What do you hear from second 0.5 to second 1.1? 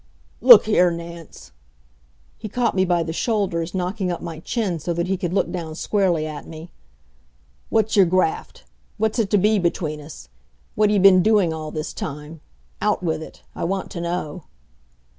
here,